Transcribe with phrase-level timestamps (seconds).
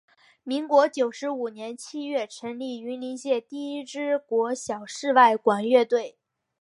[0.41, 6.03] 民国九十五年七月成立云林县第一支国小室外管乐团。